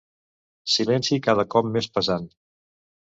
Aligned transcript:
Silenci 0.75 1.19
cada 1.29 1.47
cop 1.57 1.71
més 1.77 1.91
pesant. 1.99 2.27